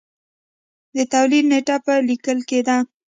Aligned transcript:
د 0.95 0.97
تولید 1.13 1.45
نېټه 1.51 1.77
به 1.83 1.95
لیکل 2.09 2.39
کېده 2.49 2.77